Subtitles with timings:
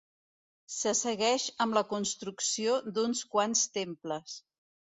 [0.75, 4.39] Se segueix amb la construcció d'uns quants temples.